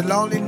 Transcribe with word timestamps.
a 0.00 0.02
lonely 0.02 0.40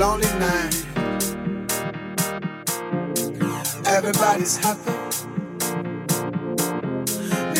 lonely 0.00 0.32
night. 0.38 0.74
Everybody's 3.84 4.56
happy, 4.56 4.94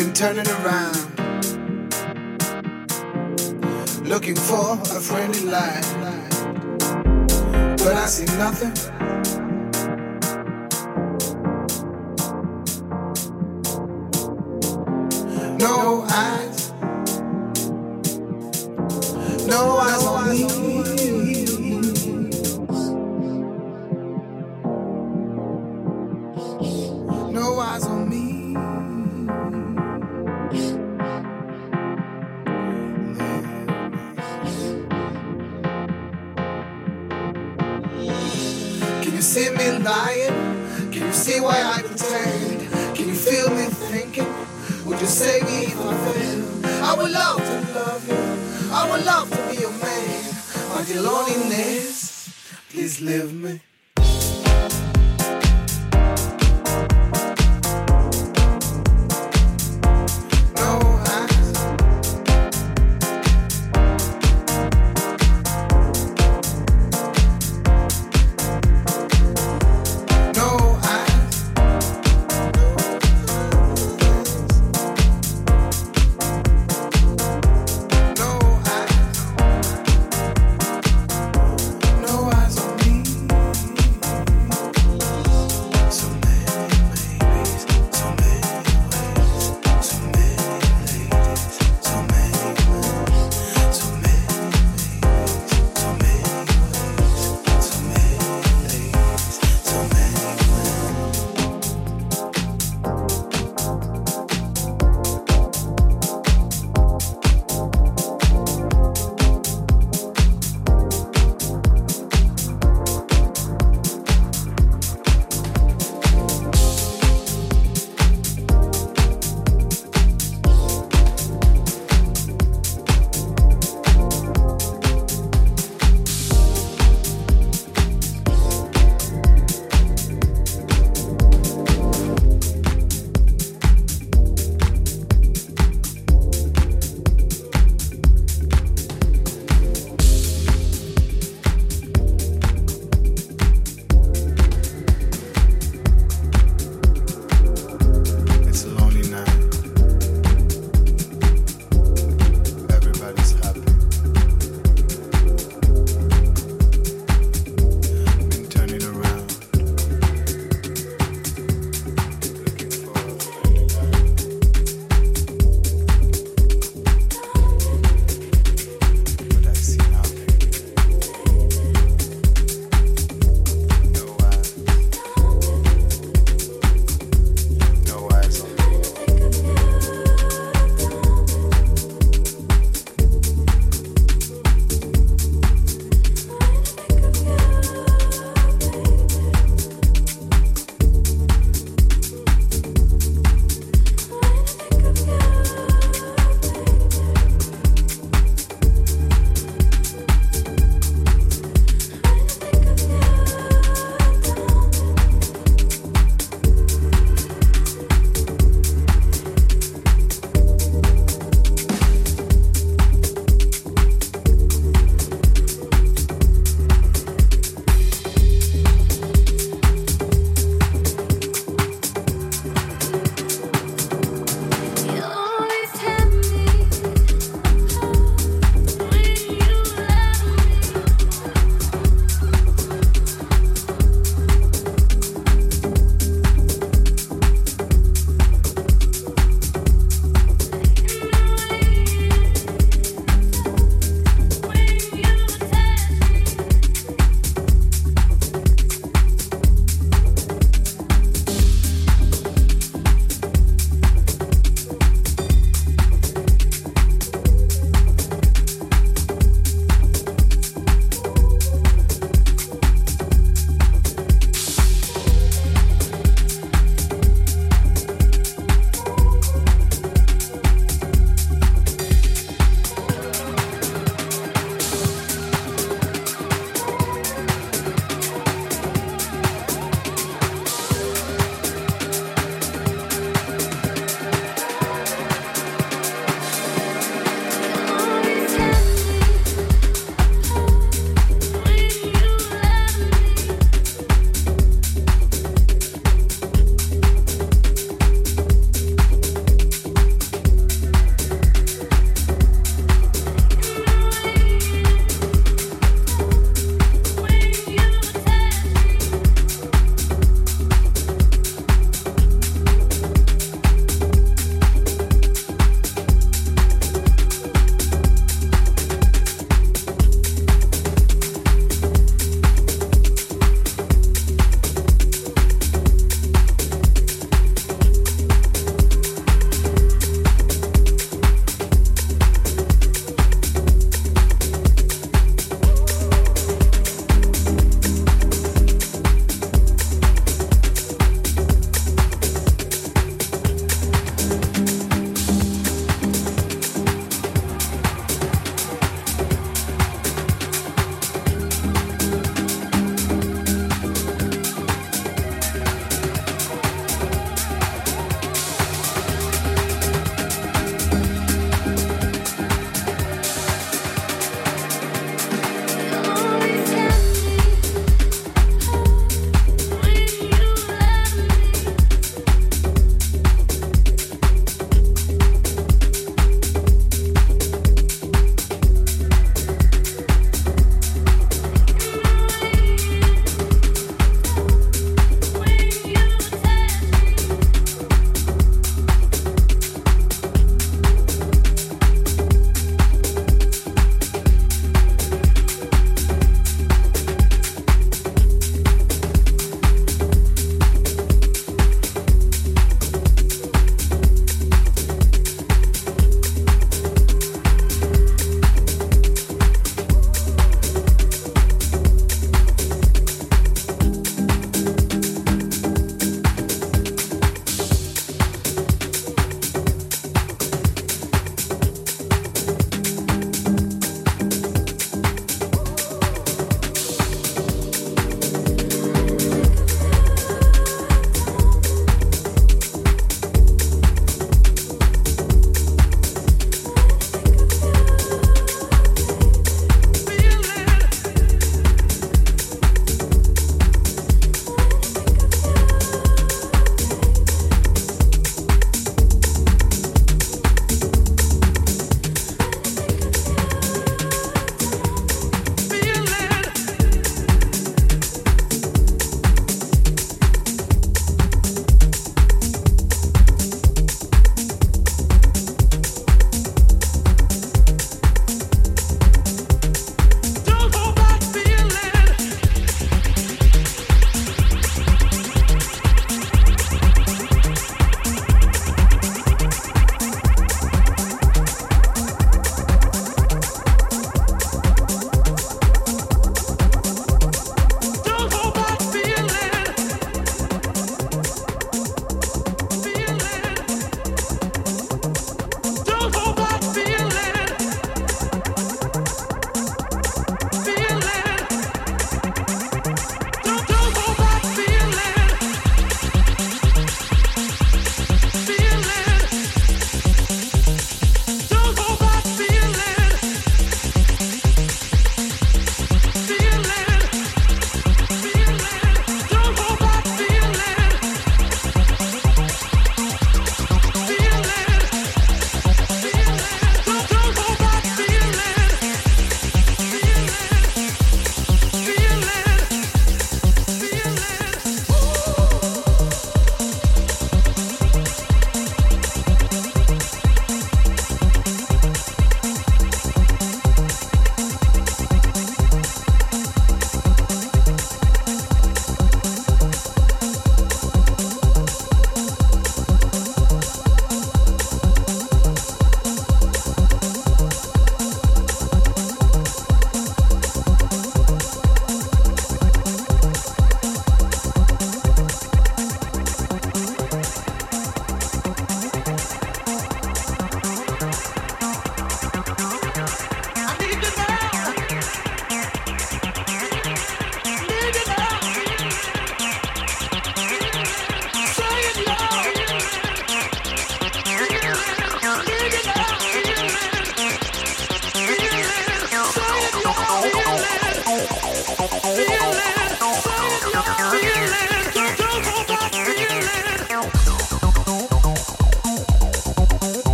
and 0.00 0.16
turning 0.16 0.48
around, 0.48 0.96
looking 4.08 4.36
for 4.36 4.72
a 4.72 5.00
friendly 5.08 5.40
light. 5.40 5.84
But 7.76 7.94
I 7.94 8.06
see 8.06 8.24
nothing. 8.38 8.72
No, 15.58 16.06
I 16.08 16.49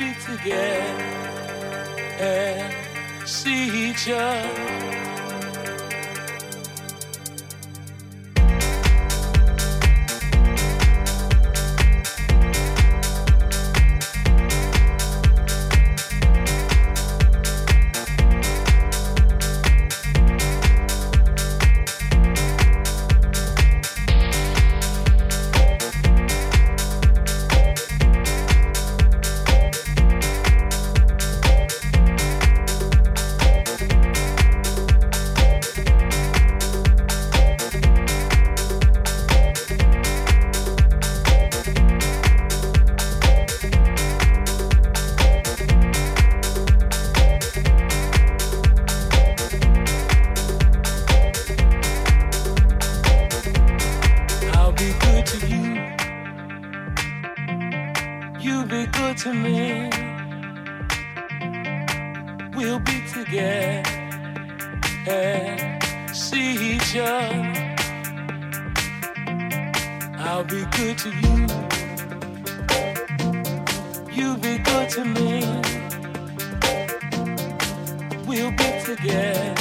be 0.00 0.14
together 0.14 1.04
and 2.18 3.28
see 3.28 3.90
each 3.90 4.08
other. 4.08 4.89
We'll 62.60 62.78
be 62.78 63.00
together 63.10 63.88
and 65.08 65.82
see 66.14 66.74
each 66.74 66.94
other. 66.94 67.76
I'll 70.18 70.44
be 70.44 70.66
good 70.76 70.98
to 70.98 71.08
you. 71.08 71.46
You 74.12 74.36
be 74.36 74.58
good 74.58 74.90
to 74.90 75.04
me. 75.06 75.40
We'll 78.26 78.50
be 78.50 78.80
together 78.84 79.54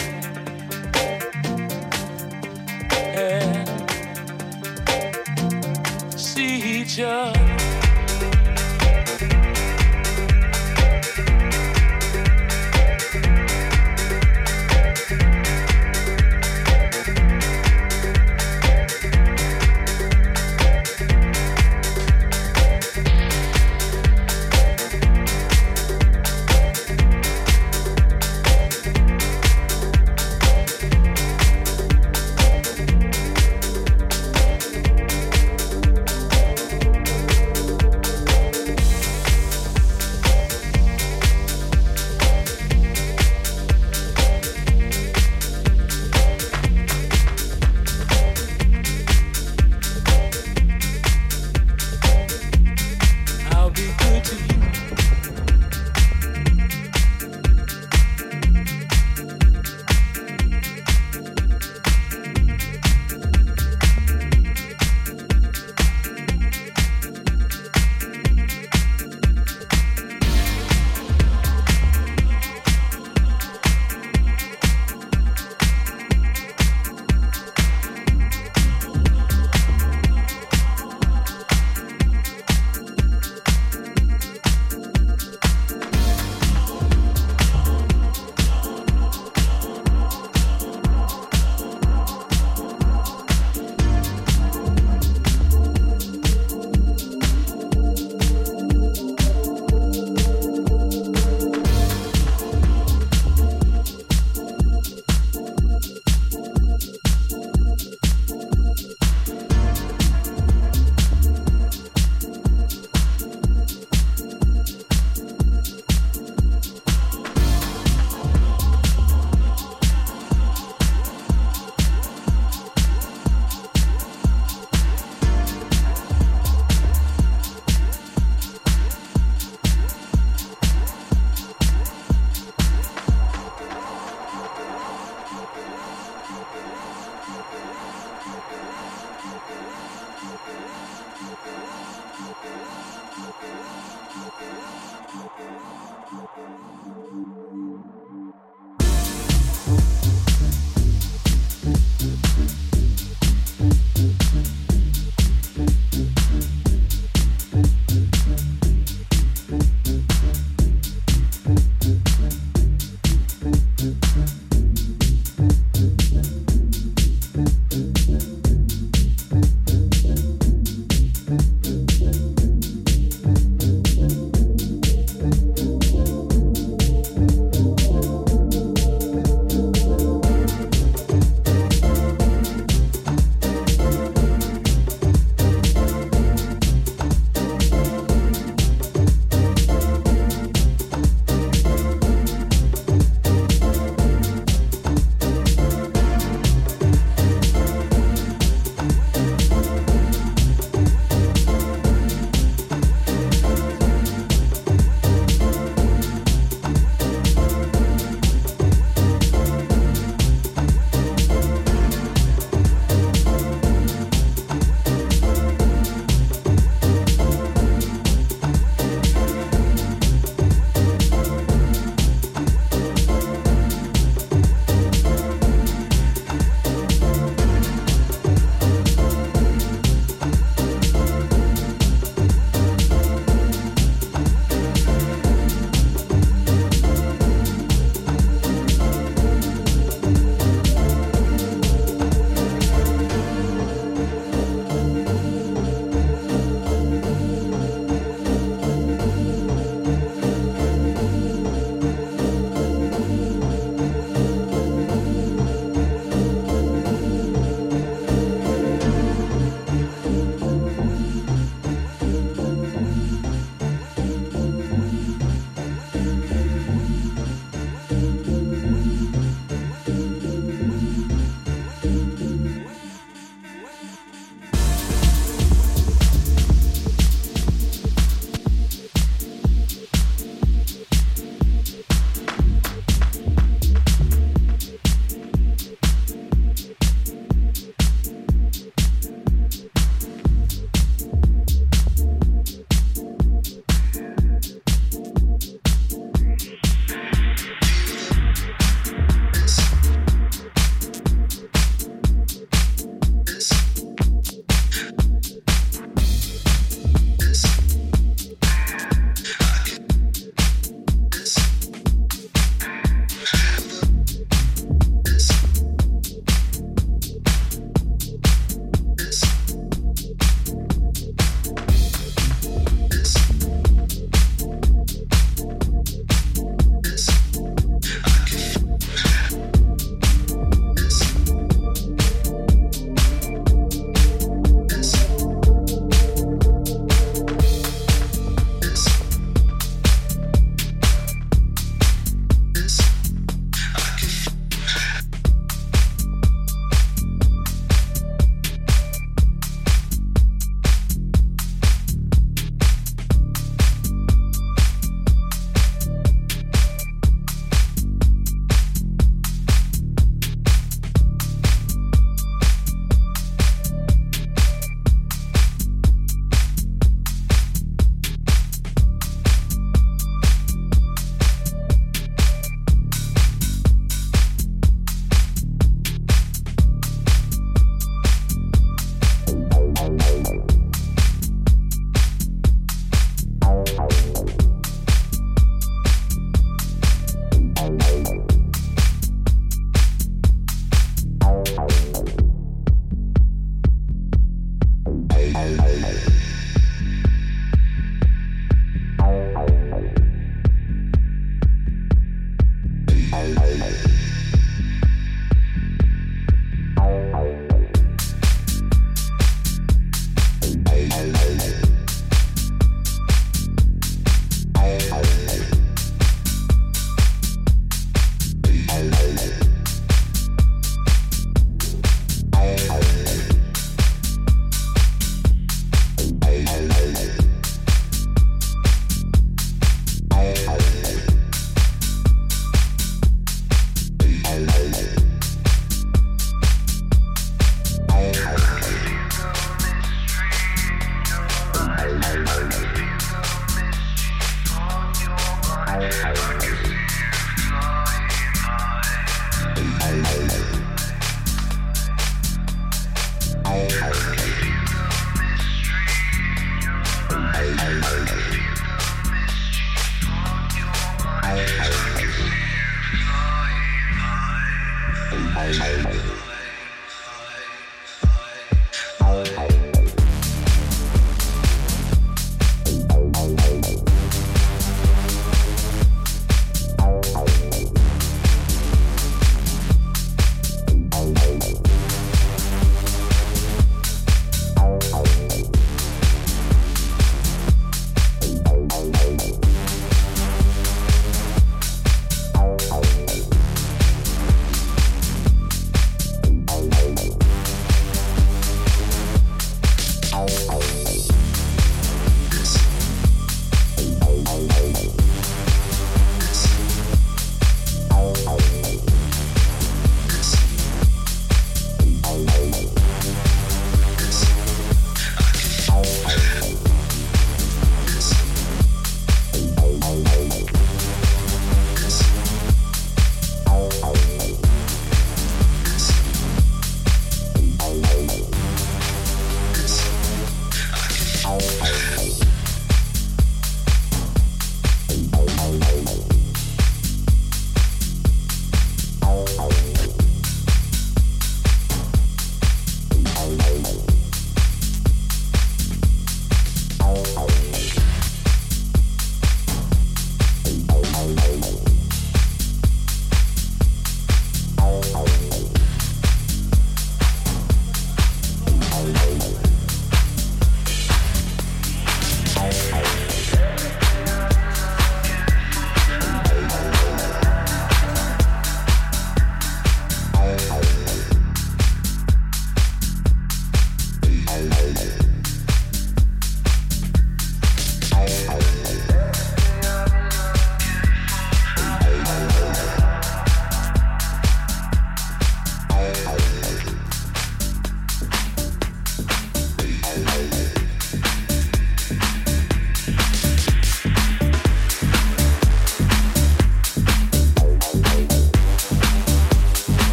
and 3.16 3.70
see 6.20 6.82
each 6.82 7.00
other. 7.00 7.49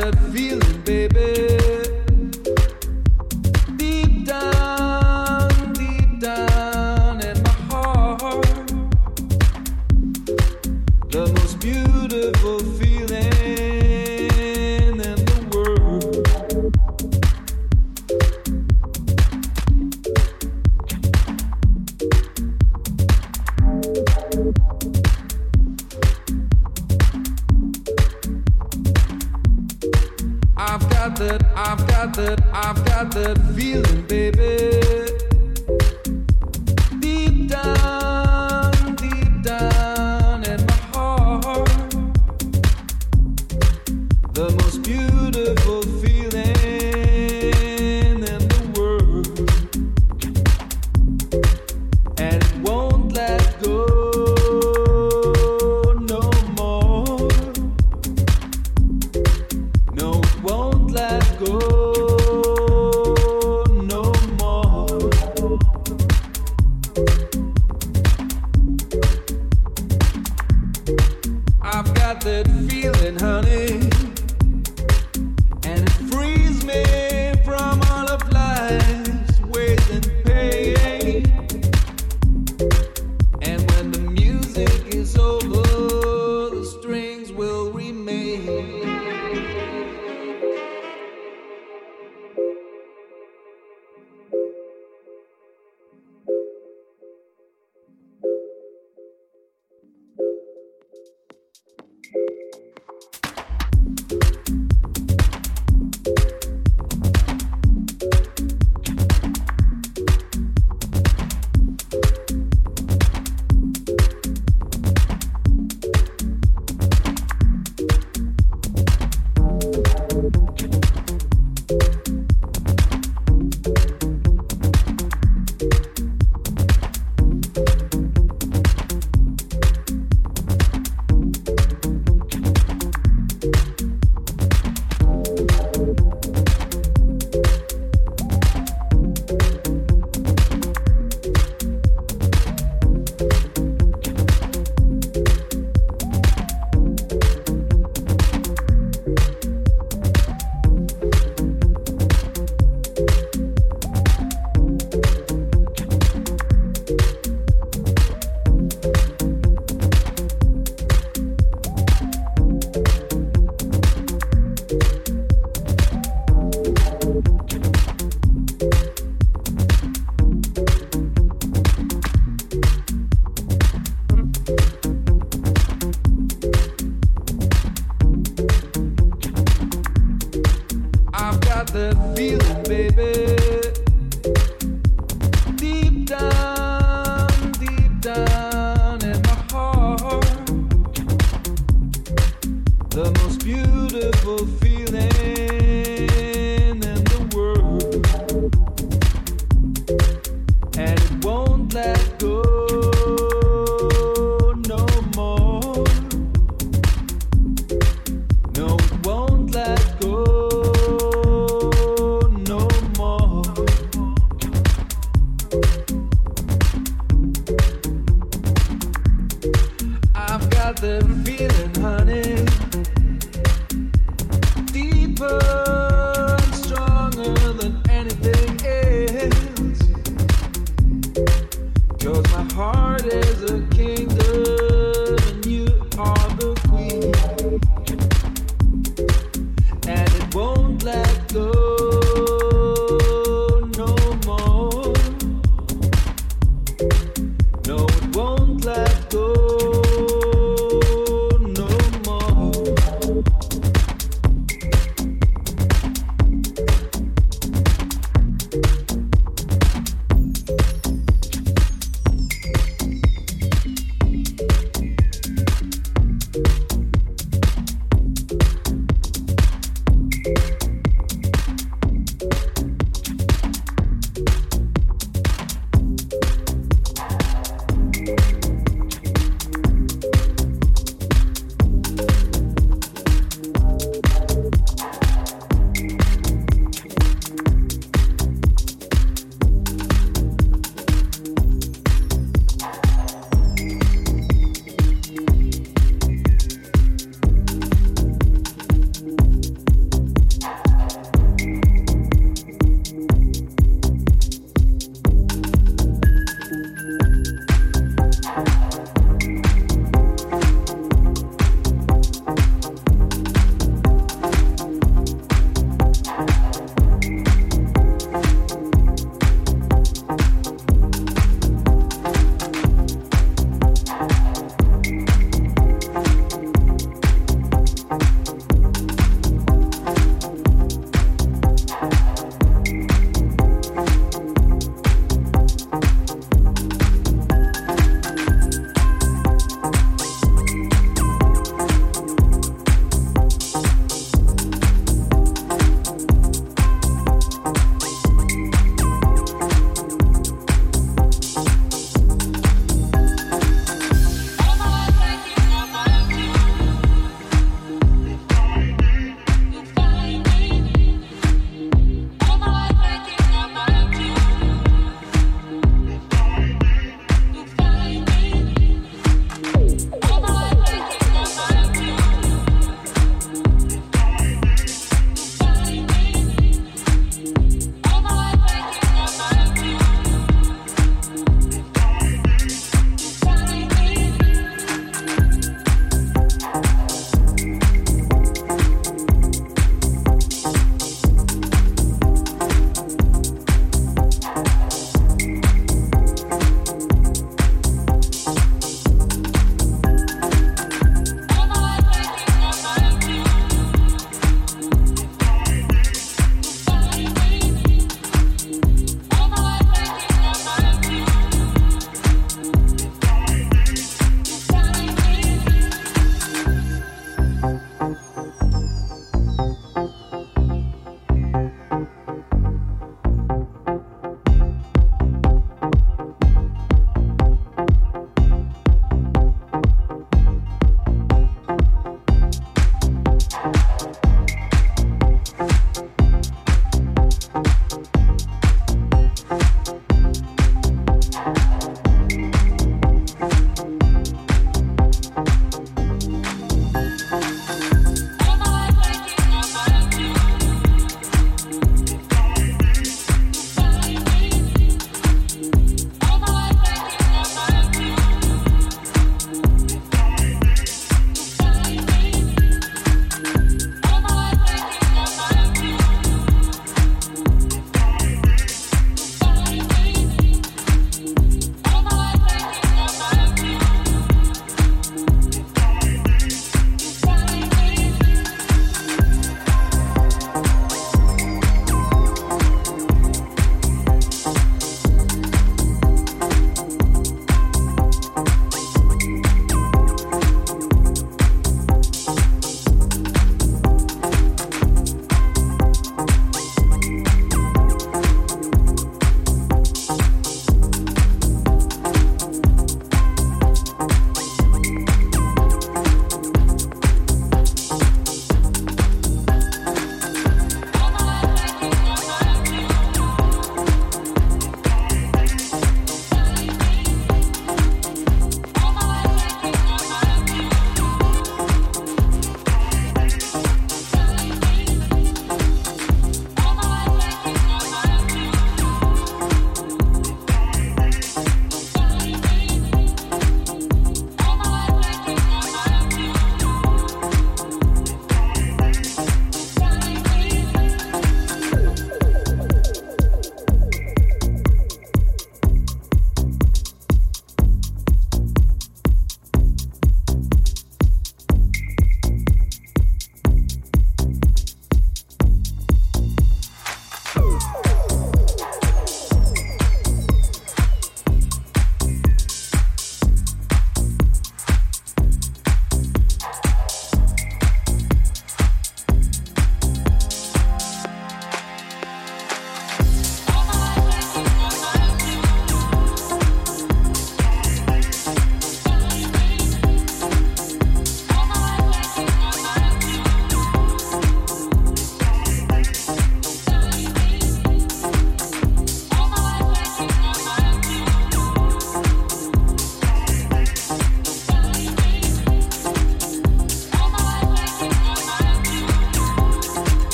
That 0.00 0.14
feeling, 0.32 0.60
honey. 0.86 1.03